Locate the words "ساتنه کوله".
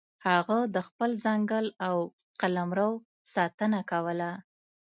3.35-4.31